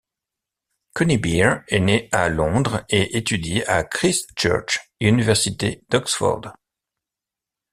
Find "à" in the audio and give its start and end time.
2.11-2.27, 3.67-3.83